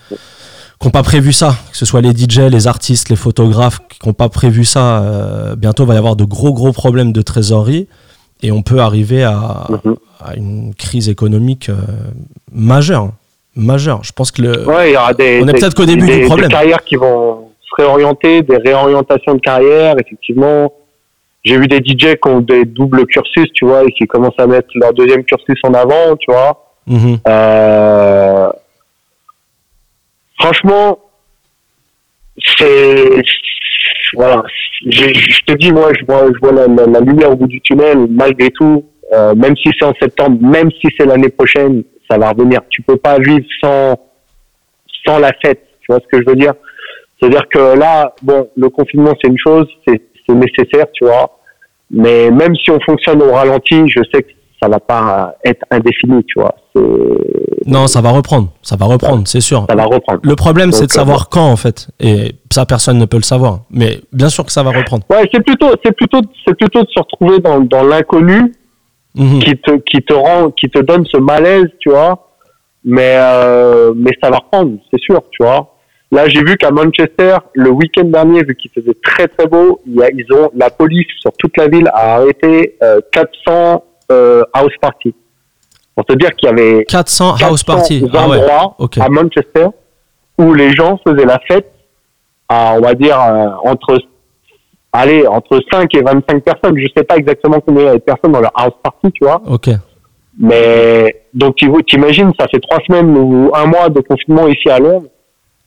[0.09, 4.07] qui ont pas prévu ça, que ce soit les DJ, les artistes, les photographes qui
[4.07, 7.21] n'ont pas prévu ça, euh, bientôt il va y avoir de gros gros problèmes de
[7.21, 7.87] trésorerie
[8.41, 9.95] et on peut arriver à, Mhm.
[10.23, 11.75] à une crise économique euh,
[12.51, 13.11] majeure.
[13.55, 14.03] Majeure.
[14.03, 16.07] Je pense que le, Ouais, il y aura des, On est des- peut-être qu'au début
[16.07, 16.47] des- du problème.
[16.47, 20.71] Des carrières qui vont se réorienter, des réorientations de carrière, effectivement.
[21.43, 24.47] J'ai vu des DJ qui ont des doubles cursus, tu vois, et qui commencent à
[24.47, 26.75] mettre leur deuxième cursus en avant, tu vois.
[26.87, 27.17] Mhm.
[27.27, 28.49] Euh,
[30.39, 30.99] franchement,
[32.57, 33.23] c'est
[34.13, 34.43] voilà,
[34.85, 38.07] je te dis, moi, je vois, je vois la, la, lumière au bout du tunnel,
[38.09, 38.85] malgré tout.
[39.13, 42.61] Euh, même si c'est en septembre, même si c'est l'année prochaine, ça va revenir.
[42.69, 43.97] Tu peux pas vivre sans,
[45.05, 45.65] sans la fête.
[45.81, 46.53] Tu vois ce que je veux dire?
[47.19, 50.01] C'est-à-dire que là, bon, le confinement, c'est une chose, c'est
[50.35, 51.37] nécessaire, tu vois.
[51.89, 56.23] Mais même si on fonctionne au ralenti, je sais que ça va pas être indéfini,
[56.25, 56.55] tu vois.
[57.65, 59.65] Non, ça va reprendre, ça va reprendre, c'est sûr.
[59.69, 60.19] Ça va reprendre.
[60.23, 61.89] Le problème, c'est de savoir euh, quand, en fait.
[61.99, 63.61] Et ça, personne ne peut le savoir.
[63.71, 65.03] Mais bien sûr que ça va reprendre.
[65.09, 68.53] Ouais, c'est plutôt, c'est plutôt, c'est plutôt de se retrouver dans, dans l'inconnu
[69.15, 69.39] mhm.
[69.39, 72.29] qui te, qui te rend, qui te donne ce malaise, tu vois.
[72.83, 75.75] Mais, euh, mais ça va reprendre, c'est sûr, tu vois.
[76.11, 79.95] Là, j'ai vu qu'à Manchester, le week-end dernier, vu qu'il faisait très très beau, il
[79.95, 84.43] y a, ils ont la police sur toute la ville a arrêté euh, 400 euh,
[84.53, 85.15] house parties.
[85.95, 89.67] Pour te dire qu'il y avait 400, house parties ah endroits à Manchester
[90.37, 91.71] où les gens faisaient la fête
[92.49, 93.97] à, on va dire, euh, entre,
[94.91, 96.77] allez, entre 5 et 25 personnes.
[96.77, 99.23] Je sais pas exactement combien il y avait de personnes dans leur house party, tu
[99.23, 99.41] vois.
[99.47, 99.69] Ok.
[100.37, 104.79] Mais, donc, tu imagines, ça fait trois semaines ou un mois de confinement ici à
[104.79, 105.07] Londres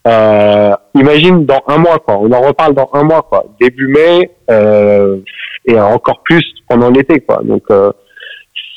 [0.06, 2.18] euh, imagine dans un mois, quoi.
[2.18, 3.44] On en reparle dans un mois, quoi.
[3.60, 5.18] Début mai euh,
[5.64, 7.40] et encore plus pendant l'été, quoi.
[7.42, 7.90] Donc euh,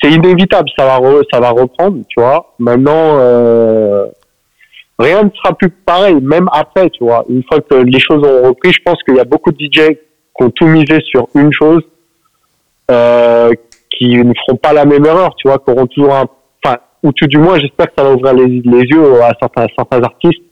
[0.02, 1.00] c'est inévitable, ça va
[1.32, 2.54] ça va reprendre, tu vois.
[2.60, 4.06] Maintenant, euh,
[5.00, 7.26] rien ne sera plus pareil, même après, tu vois.
[7.30, 9.96] Une fois que les choses ont repris, je pense qu'il y a beaucoup de DJ
[10.38, 11.82] qui ont tout misé sur une chose,
[12.92, 13.52] euh,
[13.98, 16.26] qui ne feront pas la même erreur, tu vois, qui auront toujours un,
[16.63, 19.68] enfin, ou tout du moins, j'espère que ça va ouvrir les, yeux à certains, à
[19.76, 20.44] certains artistes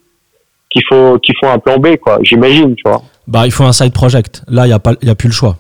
[0.75, 3.01] qu'il faut qu'il faut un plan B quoi j'imagine tu vois.
[3.27, 4.43] Bah il faut un side project.
[4.47, 5.57] Là il y a pas il y a plus le choix.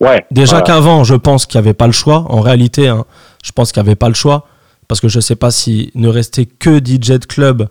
[0.00, 2.24] Ouais déjà qu'avant je pense qu'il n'y avait pas le choix.
[2.28, 3.04] En réalité hein,
[3.44, 4.46] je pense qu'il n'y avait pas le choix.
[4.88, 7.68] Parce que je sais pas si ne restait que DJ de club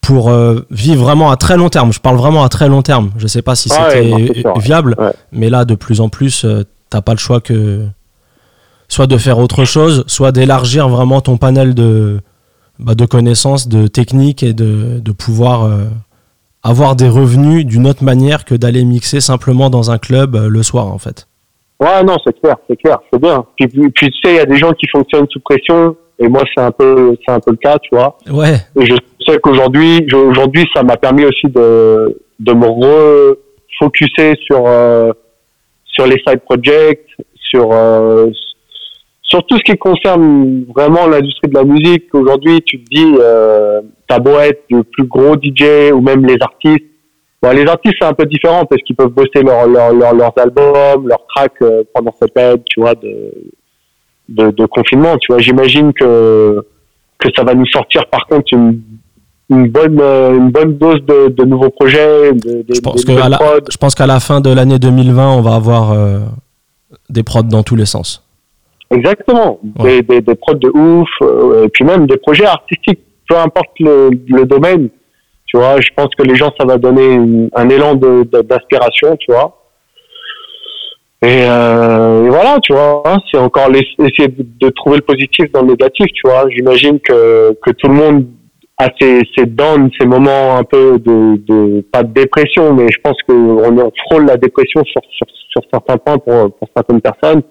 [0.00, 1.92] pour euh, vivre vraiment à très long terme.
[1.92, 3.10] Je parle vraiment à très long terme.
[3.18, 4.96] Je sais pas si c'était viable
[5.32, 7.86] mais là de plus en plus tu euh, t'as pas le choix que
[8.88, 12.20] soit de faire autre chose soit d'élargir vraiment ton panel de
[12.78, 15.84] bah, de connaissances, de techniques et de, de pouvoir euh,
[16.62, 20.62] avoir des revenus d'une autre manière que d'aller mixer simplement dans un club euh, le
[20.62, 21.26] soir en fait.
[21.78, 23.44] Ouais, non, c'est clair, c'est clair, c'est bien.
[23.56, 26.42] Puis, puis, tu sais, il y a des gens qui fonctionnent sous pression, et moi,
[26.54, 28.16] c'est un peu, c'est un peu le cas, tu vois.
[28.30, 28.54] Ouais.
[28.80, 28.94] Et je
[29.26, 33.34] sais qu'aujourd'hui, aujourd'hui, ça m'a permis aussi de, de me
[33.78, 35.12] refocuser sur, euh,
[35.84, 37.70] sur les side projects, sur,
[39.26, 43.80] sur tout ce qui concerne vraiment l'industrie de la musique, aujourd'hui, tu te dis, euh,
[44.06, 46.84] t'as beau être le plus gros DJ ou même les artistes.
[47.42, 51.08] Bon, les artistes, c'est un peu différent parce qu'ils peuvent bosser leur, leur, leurs albums,
[51.08, 53.32] leurs tracks euh, pendant cette période, tu vois, de,
[54.28, 55.16] de, de confinement.
[55.18, 56.64] Tu vois, j'imagine que,
[57.18, 58.80] que ça va nous sortir par contre une,
[59.50, 62.32] une bonne, euh, une bonne dose de, de nouveaux projets.
[62.32, 63.38] De, je, pense que la,
[63.70, 66.20] je pense qu'à la fin de l'année 2020, on va avoir euh,
[67.10, 68.25] des prods dans tous les sens.
[68.90, 73.36] Exactement, des, des, des, prods de ouf, euh, et puis même des projets artistiques, peu
[73.36, 74.90] importe le, le, domaine.
[75.46, 79.60] Tu vois, je pense que les gens, ça va donner un élan d'aspiration, tu vois.
[81.22, 85.62] Et, euh, et, voilà, tu vois, hein, c'est encore essayer de, trouver le positif dans
[85.62, 86.44] le négatif, tu vois.
[86.50, 88.26] J'imagine que, que tout le monde
[88.78, 93.00] a ses, ses downs, ses moments un peu de, de pas de dépression, mais je
[93.02, 97.42] pense qu'on on frôle la dépression sur, sur, sur certains points pour, pour certaines personnes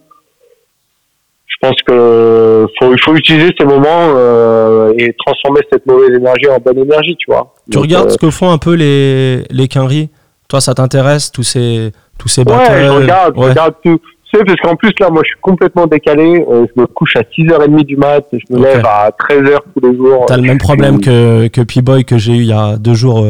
[1.65, 6.59] pense que faut, il faut utiliser ces moments euh, et transformer cette mauvaise énergie en
[6.59, 7.53] bonne énergie, tu vois.
[7.71, 10.09] Tu regardes ce euh, que font un peu les les quinries?
[10.47, 13.99] Toi, ça t'intéresse tous ces tous ces battles Ouais, je regarde, je regarde tout.
[14.31, 16.45] Tu sais, parce qu'en plus là, moi, je suis complètement décalé.
[16.49, 19.95] Euh, je me couche à 6h30 du mat, je me lève à 13h tous les
[19.95, 20.25] jours.
[20.27, 23.25] T'as le même problème que que P-Boy que j'ai eu il y a deux jours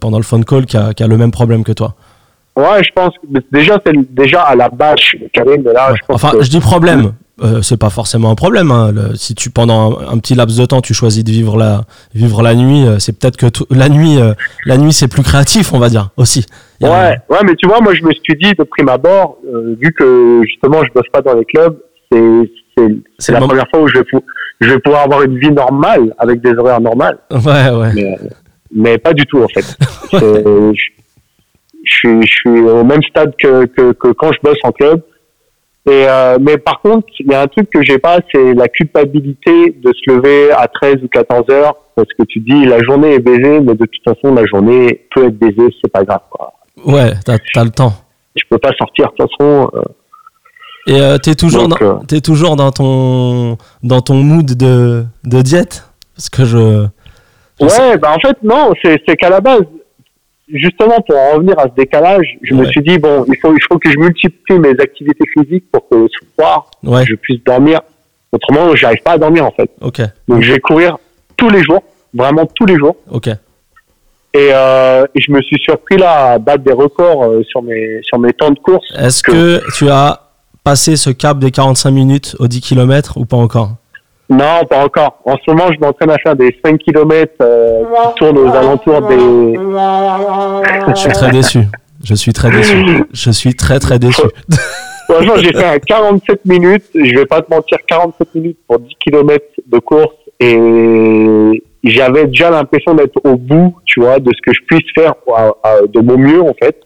[0.00, 1.94] pendant le phone call, qui a, qui a le même problème que toi.
[2.56, 5.94] Ouais, je pense que déjà c'est déjà à la base je suis calé, mais là,
[5.94, 7.12] je pense Enfin, je dis problème.
[7.42, 8.70] Euh, c'est pas forcément un problème.
[8.70, 8.92] Hein.
[9.14, 11.82] si tu pendant un, petit laps de temps tu choisis de vivre la
[12.14, 14.34] vivre la nuit, euh, c'est peut-être que la nuit euh,
[14.66, 16.44] la nuit c'est plus créatif, on va dire aussi.
[16.82, 19.38] Ouais, ouais, mais tu vois, moi je me suis dit de prime abord,
[19.80, 21.78] vu que justement je bosse pas dans les clubs,
[22.12, 22.50] c'est
[23.18, 24.04] c'est la première fois où je vais
[24.60, 27.18] je vais pouvoir avoir une vie normale avec des horaires normales.
[27.30, 27.92] Ouais, ouais.
[27.94, 28.18] Mais,
[28.74, 29.64] mais pas du tout en fait.
[30.12, 30.72] je,
[31.84, 35.02] je, suis je suis au même stade que, que que quand je bosse en club
[35.86, 38.68] et euh, mais par contre, il y a un truc que j'ai pas, c'est la
[38.68, 43.14] culpabilité de se lever à 13 ou 14 heures parce que tu dis la journée
[43.14, 46.20] est baisée, mais de toute façon la journée peut être baisée, c'est pas grave.
[46.30, 46.52] Quoi.
[46.84, 47.92] Ouais, t'as as le temps.
[48.36, 49.70] Je peux pas sortir de toute façon.
[49.74, 49.82] Euh.
[50.86, 55.42] Et euh, t'es toujours, dans, euh, es toujours dans ton dans ton mood de de
[55.42, 55.88] diète?
[56.14, 56.86] Parce que je.
[57.60, 59.62] ouais, bah en fait non, c'est qu'à la base
[60.52, 63.62] justement, pour en revenir à ce décalage, je me suis dit, bon, il faut, il
[63.68, 67.80] faut que je multiplie mes activités physiques pour que ce soir, Ouais, je puisse dormir.
[68.32, 69.70] Autrement, j'arrive pas à dormir, en fait.
[70.28, 70.96] Donc, je vais courir
[71.36, 71.82] tous les jours,
[72.14, 72.96] vraiment tous les jours.
[73.10, 73.28] ok.
[74.32, 77.98] Et, euh, et je me suis surpris là à battre des records euh, sur mes,
[78.02, 78.86] sur mes temps de course.
[78.96, 80.20] Est-ce que tu as
[80.62, 83.70] passé ce cap des 45 minutes aux 10 km ou pas encore?
[84.30, 85.18] Non, pas encore.
[85.24, 87.82] En ce moment, je m'entraîne à faire des 5 km euh,
[88.14, 89.18] qui tournent aux alentours des...
[90.88, 91.58] Je suis très déçu.
[92.04, 93.04] Je suis très déçu.
[93.12, 94.22] Je suis très très déçu.
[95.08, 96.84] Franchement, j'ai fait un 47 minutes.
[96.94, 100.14] Je vais pas te mentir, 47 minutes pour 10 km de course.
[100.38, 105.14] Et j'avais déjà l'impression d'être au bout, tu vois, de ce que je puisse faire
[105.36, 106.80] à- à- de mon mieux, en fait.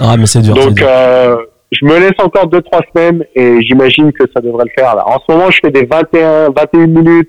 [0.00, 0.54] Ah mais c'est dur.
[0.54, 0.86] Donc, dur.
[0.88, 1.36] euh,
[1.72, 4.94] je me laisse encore 2-3 semaines et j'imagine que ça devrait le faire.
[4.96, 5.04] Là.
[5.06, 7.28] En ce moment, je fais des 21, 21 minutes.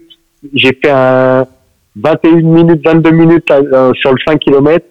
[0.54, 1.46] J'ai fait un
[1.96, 4.86] 21 minutes, 22 minutes là, euh, sur le 5 km.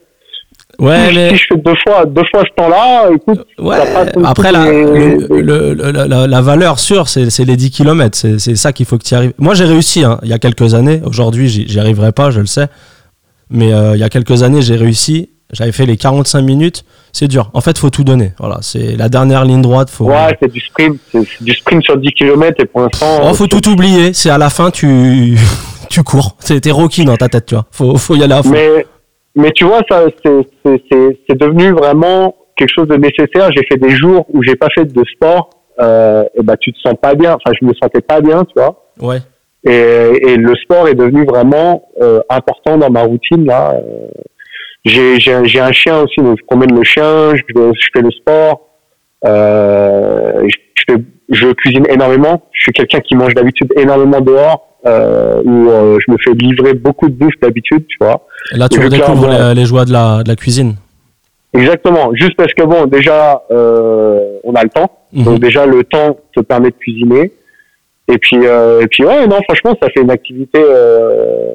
[0.79, 3.77] Ouais si mais je fais deux fois, deux fois ce temps-là, écoute, ouais.
[4.25, 8.17] Après la, les- le- le- le- la, la valeur sûre c'est c'est les 10 km.
[8.17, 9.33] C'est c'est ça qu'il faut que tu y arrives.
[9.39, 11.01] Moi j'ai réussi hein, il y a quelques années.
[11.05, 12.67] Aujourd'hui j'y arriverai pas, je le sais.
[13.51, 15.31] Mais euh, il y a quelques années j'ai réussi.
[15.53, 16.85] J'avais fait les 45 minutes.
[17.13, 17.51] C'est dur.
[17.55, 18.33] En fait faut tout donner.
[18.39, 19.89] Voilà c'est la dernière ligne droite.
[19.91, 23.21] Faut Ouais, c'est du sprint, c'est du sprint sur 10 km et pour l'instant.
[23.25, 24.13] Oh, faut tout oublier.
[24.13, 25.37] C'est à la fin, tu,
[25.91, 26.37] tu cours.
[26.37, 27.65] T'es Rocky dans ta tête, tu vois.
[27.71, 28.51] Faut, faut y aller à fond.
[28.51, 28.87] Mais,
[29.35, 33.51] mais tu vois, ça, c'est- c'est c'est- c'est devenu vraiment quelque chose de nécessaire.
[33.57, 35.49] J'ai fait des jours où j'ai pas fait de sport,
[35.81, 37.35] euh, et bah tu te sens pas bien.
[37.35, 38.91] Enfin, je me sentais pas bien, tu vois.
[39.01, 39.19] Ouais.
[39.65, 39.71] Et,
[40.33, 43.75] et le sport est devenu vraiment euh, important dans ma routine là.
[43.75, 44.09] Euh,
[44.85, 48.01] J'ai j'ai un- j'ai un chien aussi, donc je promène le chien, je, je fais
[48.03, 48.61] le sport,
[49.25, 52.43] euh, je, je fais- je cuisine énormément.
[52.53, 56.75] Je suis quelqu'un qui mange d'habitude énormément dehors, euh, où euh, je me fais livrer
[56.75, 58.27] beaucoup de bouffe d'habitude, tu vois.
[58.55, 59.49] Et là, tu redécouvres clairement.
[59.51, 60.77] les, les joies de la, de la cuisine.
[61.53, 62.15] Exactement.
[62.15, 64.91] Juste parce que bon, déjà, euh, on a le temps.
[65.13, 65.25] Mhm.
[65.25, 67.33] Donc déjà, le temps te permet de cuisiner.
[68.11, 71.53] Et puis, euh, et puis ouais, non, franchement, ça fait une activité euh,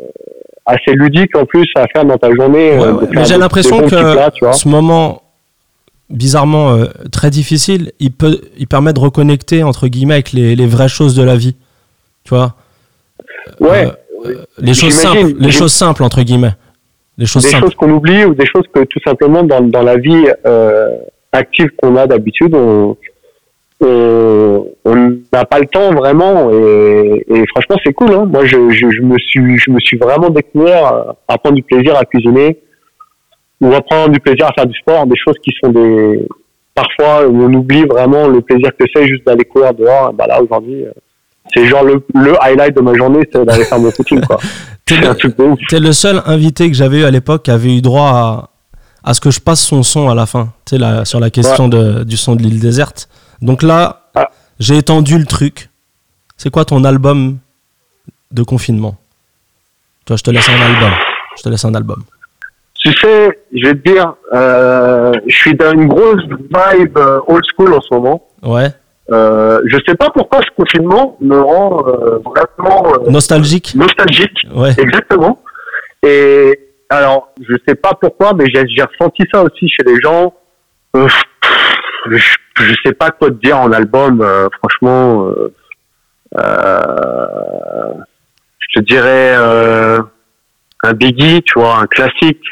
[0.65, 2.77] assez ludique en plus à faire dans ta journée.
[2.77, 3.07] Ouais, euh, ouais.
[3.11, 5.23] Mais j'ai l'impression que plats, ce moment,
[6.09, 10.67] bizarrement euh, très difficile, il, peut, il permet de reconnecter, entre guillemets, avec les, les
[10.67, 11.55] vraies choses de la vie.
[12.23, 12.55] Tu vois
[13.59, 13.87] Ouais,
[14.25, 16.53] Euh, euh, les choses simples, les choses simples, entre guillemets.
[17.17, 17.65] Les choses des simples.
[17.65, 20.89] choses qu'on oublie ou des choses que tout simplement dans, dans la vie euh,
[21.31, 22.95] active qu'on a d'habitude, on
[23.87, 28.11] on n'a pas le temps vraiment et, et franchement c'est cool.
[28.13, 28.25] Hein.
[28.25, 31.95] Moi je, je, je me suis je me suis vraiment découvert à prendre du plaisir
[31.97, 32.59] à cuisiner
[33.61, 36.27] ou à prendre du plaisir à faire du sport, des choses qui sont des
[36.75, 40.13] parfois où on oublie vraiment le plaisir que c'est juste d'aller courir dehors.
[40.13, 40.85] Bah là aujourd'hui
[41.53, 44.37] c'est genre le, le highlight de ma journée, c'est d'aller faire mon footing quoi.
[45.69, 48.49] T'es le- seul invité que j'avais eu à l'époque qui avait eu droit à,
[49.03, 50.49] à ce que je passe son son à la fin.
[50.65, 53.07] Tu sais, là, sur la question de, du son de l'île déserte.
[53.43, 54.29] Donc là, Ah.
[54.59, 55.69] j'ai étendu le truc.
[56.37, 57.37] C'est quoi ton album
[58.31, 58.95] de confinement?
[60.05, 60.91] Toi, je te laisse un album.
[61.37, 62.03] Je te laisse un album.
[62.79, 67.43] Tu sais, je vais te dire, euh, je suis dans une grosse vibe euh, old
[67.53, 68.27] school en ce moment.
[68.43, 68.69] Ouais.
[69.11, 74.73] Euh, je sais pas pourquoi ce confinement me rend euh, vraiment euh, Nostalgique nostalgique, Ouais.
[74.77, 75.39] exactement.
[76.01, 76.57] Et
[76.89, 80.33] alors, je sais pas pourquoi, mais j'ai j'ai ressenti ça aussi chez les gens.
[82.09, 82.17] Je,
[82.57, 85.27] je sais pas quoi te dire en album, euh, franchement.
[85.29, 85.53] euh,
[86.37, 87.93] euh,
[88.59, 89.35] je te dirais
[90.83, 92.43] un Biggie, tu vois, un classique.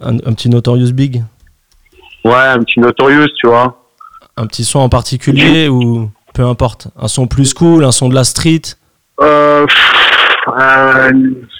[0.00, 1.24] Un, un petit Notorious Big?
[2.24, 3.84] Ouais, un petit Notorious, tu vois.
[4.36, 6.88] Un petit son en particulier ou peu importe?
[6.96, 8.62] Un son plus cool, un son de la street?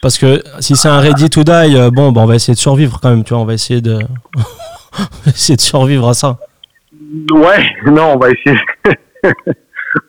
[0.00, 3.00] Parce que si c'est un Ready to Die, bon, bah, on va essayer de survivre
[3.02, 3.98] quand même, tu vois, on va essayer de,
[4.36, 6.38] on va essayer de survivre à ça.
[7.32, 8.58] Ouais, non, on va essayer.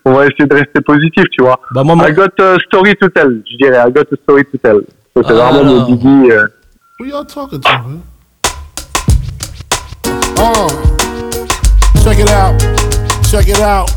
[0.06, 1.60] on va essayer de rester positif, tu vois.
[1.74, 3.78] Bah, moi, mon- I got a story to tell, je dirais.
[3.88, 4.82] I got a story to tell.
[5.16, 5.86] Ça, c'est Ah, vraiment mon.
[5.96, 6.32] Biggie.
[6.32, 6.48] euh.
[7.00, 8.02] Who y'all talking to, man?
[10.38, 10.68] Uh,
[12.04, 12.56] check it out.
[13.30, 13.90] Check it out.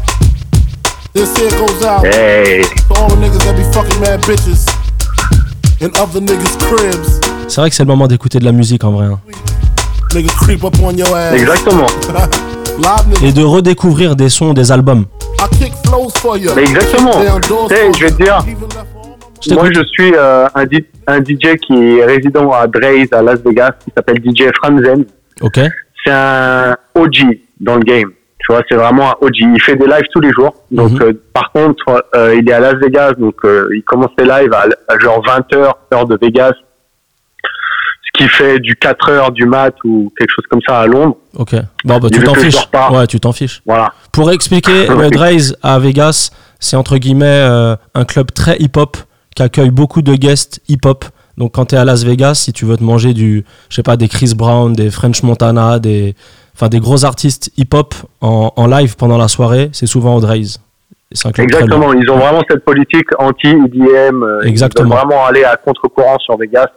[1.14, 2.62] This here goes out Hey.
[2.62, 4.66] to all the niggas that be fucking mad bitches
[5.80, 7.20] in other niggas' cribs.
[7.48, 9.06] c'est vrai que c'est le moment d'écouter de la musique en vrai.
[9.06, 9.20] hein.
[10.14, 11.34] Niggas creep up on your ass.
[11.34, 11.86] Exactement.
[13.22, 15.04] Et de redécouvrir des sons, des albums.
[16.56, 17.12] Mais exactement.
[17.20, 18.38] Je vais te dire,
[19.46, 23.72] Je moi je suis euh, un, DJ qui est résident à Dre's à Las Vegas,
[23.84, 25.04] qui s'appelle DJ Franzen.
[25.40, 25.58] Ok.
[26.04, 28.10] c'est un OG dans le game.
[28.38, 29.36] Tu vois, c'est vraiment un OG.
[29.38, 30.52] Il fait des lives tous les jours.
[30.72, 31.02] Donc, Mhm.
[31.02, 34.52] euh, par contre, euh, il est à Las Vegas, donc euh, il commence ses lives
[34.52, 36.52] à, à genre 20h, heure de Vegas.
[38.14, 41.16] Qui fait du 4 heures du mat ou quelque chose comme ça à Londres.
[41.36, 41.54] Ok.
[41.84, 42.68] Bon, bah, tu t'en fiches.
[42.90, 43.62] Ouais, tu t'en fiches.
[43.66, 43.92] Voilà.
[44.12, 48.96] Pour expliquer, le à Vegas, c'est entre guillemets euh, un club très hip-hop
[49.34, 51.06] qui accueille beaucoup de guests hip-hop.
[51.38, 53.82] Donc quand tu es à Las Vegas, si tu veux te manger du, je sais
[53.82, 56.14] pas, des Chris Brown, des French Montana, des,
[56.54, 60.30] enfin des gros artistes hip-hop en, en live pendant la soirée, c'est souvent au lourd.
[61.38, 61.92] Exactement.
[61.92, 64.22] Ils ont vraiment cette politique anti-EDM.
[64.22, 64.88] euh, Exactement.
[64.88, 66.68] Ils veulent vraiment aller à contre-courant sur Vegas.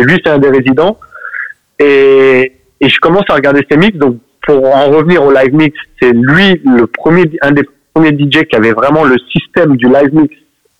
[0.00, 0.98] Et lui, c'est un des résidents.
[1.78, 3.96] Et, et je commence à regarder ses mix.
[3.98, 8.44] Donc, pour en revenir au live mix, c'est lui le premier, un des premiers DJ
[8.44, 10.34] qui avait vraiment le système du live mix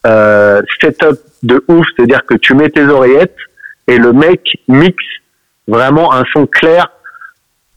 [0.07, 1.87] euh, setup de ouf.
[1.95, 3.37] C'est-à-dire que tu mets tes oreillettes
[3.87, 5.05] et le mec mixe
[5.69, 6.91] vraiment un son clair.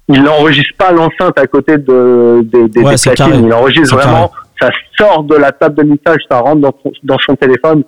[0.07, 3.45] Il n'enregistre pas l'enceinte à côté de, des, Ouais, platines.
[3.45, 7.83] Il enregistre vraiment, ça sort de la table de mixage, ça rentre dans son téléphone.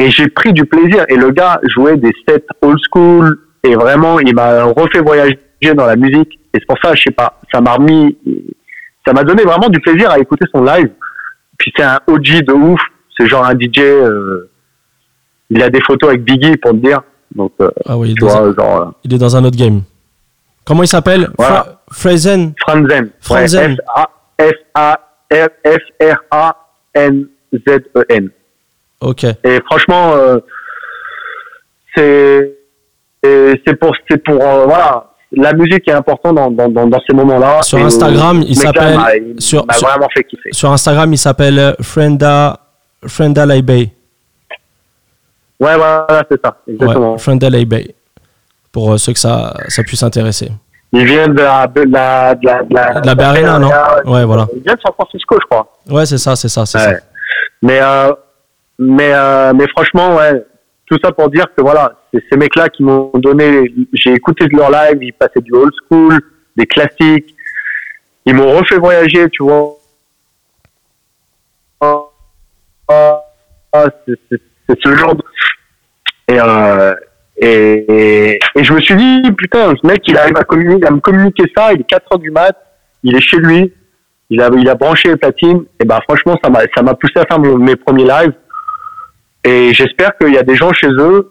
[0.00, 1.04] Et j'ai pris du plaisir.
[1.08, 3.38] Et le gars jouait des sets old school.
[3.62, 5.38] Et vraiment, il m'a refait voyager
[5.74, 6.38] dans la musique.
[6.54, 8.16] Et c'est pour ça, je sais pas, ça m'a remis,
[9.06, 10.90] ça m'a donné vraiment du plaisir à écouter son live.
[11.58, 12.80] Puis c'est un OG de ouf.
[13.16, 14.50] C'est genre un DJ, euh,
[15.50, 17.02] il a des photos avec Biggie pour te dire.
[17.34, 19.36] Donc, euh, Ah oui, il est, tu dans un, vois, genre, euh, il est dans
[19.36, 19.82] un autre game.
[20.64, 21.28] Comment il s'appelle?
[21.38, 21.54] Voilà.
[21.62, 22.54] Fra- Frazen.
[22.66, 23.10] Franzen.
[23.20, 23.76] Franzen.
[27.10, 28.30] F-A-F-A-R-A-N-Z-E-N.
[29.00, 29.24] Ok.
[29.24, 30.38] Et franchement, euh,
[31.94, 32.56] c'est
[33.22, 37.14] c'est pour c'est pour euh, voilà la musique est importante dans dans dans, dans ces
[37.14, 37.62] moments-là.
[37.62, 38.98] Sur Et, Instagram, euh, il s'appelle-
[39.38, 40.50] sur- sur- vraiment fait kiffer.
[40.52, 42.58] Sur Instagram, il s'appelle Frenda
[43.06, 43.90] Frenda Laibey.
[45.60, 47.12] Ouais voilà c'est ça exactement.
[47.12, 47.94] Ouais, Frenda Laibey.
[48.72, 50.48] Pour euh, ceux que ça, ça puisse intéresser.
[50.92, 53.70] Il vient de la de la de la de la, De la non?
[54.06, 54.46] Ouais, voilà.
[54.56, 55.70] Il vient de San Francisco je crois.
[55.88, 56.84] Ouais, c'est ça, c'est ça, c'est Ouais.
[56.94, 57.00] ça.
[57.62, 58.12] Mais euh,
[58.80, 60.42] mais euh, mais franchement ouais
[60.86, 64.48] tout ça pour dire que voilà c'est ces mecs là qui m'ont donné j'ai écouté
[64.48, 66.18] de leur live ils passaient du old school
[66.56, 67.34] des classiques.
[68.26, 69.76] Ils m'ont refait voyager tu vois.
[71.82, 72.02] Ah,
[74.06, 75.22] c'est ce genre de...
[76.28, 76.94] et, euh,
[77.36, 81.00] et, et, je me suis dit putain ce mec il arrive à, communiquer, à me
[81.00, 82.56] communiquer ça il est 4 heures du mat
[83.04, 83.72] il est chez lui
[84.28, 85.64] il a, il a branché les platines.
[85.80, 88.34] Et ben franchement ça m'a ça m'a poussé à faire mes premiers lives
[89.44, 91.30] et j'espère qu'il y a des gens chez eux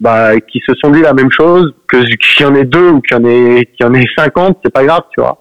[0.00, 3.00] bah, qui se sont dit la même chose que qu'il y en ait deux ou
[3.00, 5.38] qu'il y en ait qu'il y en ait 50 c'est pas grave tu vois.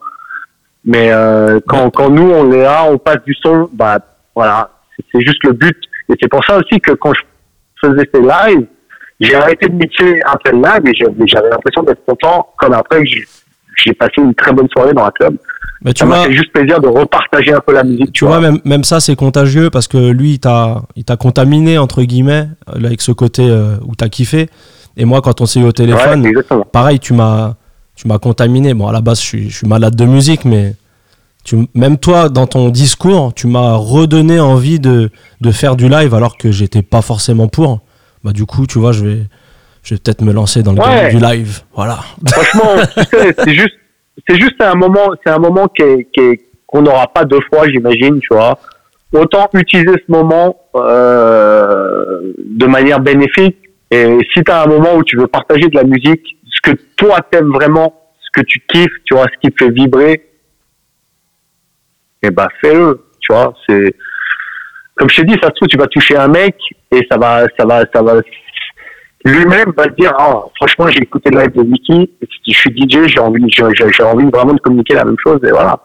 [0.85, 3.99] Mais euh, quand quand nous on est là on passe du son bah
[4.35, 4.69] voilà.
[5.11, 5.77] C'est- juste le but.
[6.09, 7.21] Et c'est pour ça aussi que quand je
[7.83, 8.67] faisais ces lives
[9.19, 13.09] j'ai arrêté de mixer après le live et j'avais l'impression d'être content comme après que
[13.77, 15.37] j'ai passé une très bonne soirée dans un club
[15.83, 18.13] Mais tu ça m'a fait juste plaisir de repartager un peu la musique.
[18.13, 22.47] tu vois même, même ça, c'est contagieux parce que lui, il t'a contaminé, entre guillemets,
[22.67, 24.49] avec ce côté euh, où t'as kiffé.
[24.95, 26.33] Et moi, quand on s'est eu au téléphone, Ouais,
[26.71, 27.55] pareil, tu m'as
[27.95, 28.73] tu m'as contaminé.
[28.73, 30.75] Bon, à la base, je suis, je suis malade de musique, mais
[31.43, 35.09] tu, même toi, dans ton discours, tu m'as redonné envie de,
[35.41, 37.81] de faire du live alors que j'étais pas forcément pour.
[38.23, 39.21] Bah, du coup, tu vois, je vais,
[39.83, 40.85] je vais peut-être me lancer dans le Ouais.
[40.85, 41.61] game du live.
[41.75, 41.99] Voilà.
[42.27, 42.83] Franchement,
[43.43, 43.73] c'est juste,
[44.27, 46.07] c'est juste un moment, c'est un moment qui
[46.67, 48.57] qu'on n'aura pas deux fois, j'imagine, tu vois.
[49.11, 53.57] Autant utiliser ce moment euh, de manière bénéfique.
[53.91, 56.77] Et si tu as un moment où tu veux partager de la musique, ce que
[56.95, 60.29] toi t'aimes vraiment, ce que tu kiffes, tu vois, ce qui te fait vibrer,
[62.23, 63.53] eh ben fais-le, tu vois.
[63.67, 63.95] C'est
[64.95, 66.55] comme je t'ai dit, ça se trouve tu vas toucher un mec
[66.91, 68.21] et ça va, ça va, ça va
[69.25, 72.09] lui-même va dire Ah, franchement j'ai écouté le live de Mickey
[72.47, 75.39] je suis DJ j'ai envie j'ai, j'ai- j'ai envie vraiment de communiquer la même chose
[75.45, 75.79] et voilà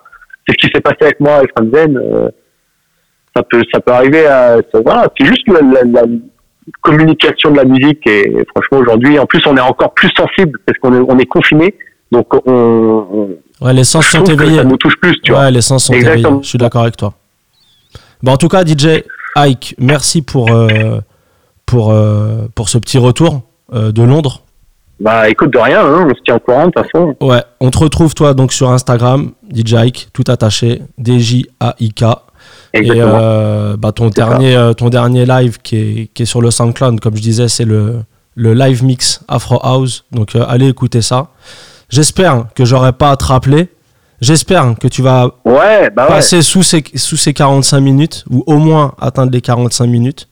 [0.46, 2.29] c'est ce qui s'est passé avec moi avec Franzen euh,
[3.37, 6.03] ça peut ça peut arriver à ça- voilà c'est juste la, la- la
[6.83, 10.79] communication de la musique et franchement aujourd'hui en plus on est encore plus sensible parce
[10.79, 11.74] qu'on est on est confiné
[12.12, 13.29] donc on, on
[13.61, 14.59] Ouais, les sens sont éveillés.
[14.59, 16.29] ça nous touche plus tu vois Ouais, les sens sont Exactement.
[16.29, 16.42] éveillés.
[16.44, 17.12] Je suis d'accord avec toi.
[18.22, 19.03] Bon, en tout cas, DJ
[19.35, 21.01] Ike, merci pour, euh,
[21.69, 23.43] pour, euh, pour ce petit retour
[23.75, 24.43] euh, de Londres.
[24.99, 27.71] bah écoute de rien hein, on se tient au courant de toute façon Ouais, on
[27.71, 32.05] te retrouve toi donc sur Instagram, DJ Ike, tout attaché, D-J-A-I-K.
[32.75, 36.51] Et euh, bah, ton, dernier, euh, ton dernier live qui est, qui est sur le
[36.51, 38.01] SoundCloud, comme je disais, c'est le,
[38.35, 40.05] le live mix Afro House.
[40.12, 41.29] Donc euh, allez écouter ça.
[41.89, 43.69] J'espère que j'aurai pas à te rappeler.
[44.21, 48.43] J'espère que tu vas ouais bah ouais passer sous ces, sous ces 45 minutes, ou
[48.47, 50.29] au moins atteindre les 45 minutes.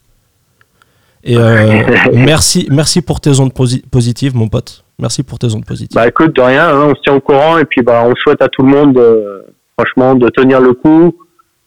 [1.29, 1.83] Et euh,
[2.15, 4.85] merci, merci pour tes ondes posi- positives, mon pote.
[4.99, 5.95] Merci pour tes ondes positives.
[5.95, 8.41] Bah écoute, de rien, hein, on se tient au courant et puis bah on souhaite
[8.41, 9.43] à tout le monde, euh,
[9.77, 11.15] franchement, de tenir le coup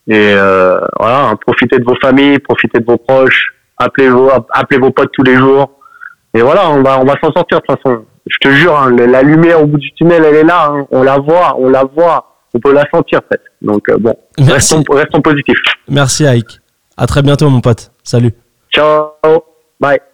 [0.07, 4.80] et euh, voilà, hein, profitez de vos familles, profitez de vos proches, appelez vos appelez
[4.80, 5.70] vos potes tous les jours
[6.34, 8.05] et voilà, on va, on va s'en sortir de toute façon.
[8.26, 10.72] Je te jure, hein, la lumière au bout du tunnel, elle est là.
[10.91, 13.41] On la voit, on la voit, on peut la sentir, en fait.
[13.62, 14.51] Donc bon, Merci.
[14.76, 15.57] restons, restons positifs.
[15.88, 16.60] Merci Aïk.
[16.97, 17.91] À très bientôt mon pote.
[18.03, 18.34] Salut.
[18.72, 19.10] Ciao,
[19.80, 20.09] bye.